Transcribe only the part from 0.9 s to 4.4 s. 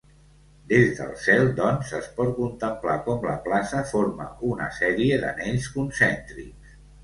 del cel, doncs, es pot contemplar com la plaça forma